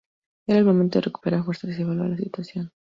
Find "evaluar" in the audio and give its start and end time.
1.83-2.09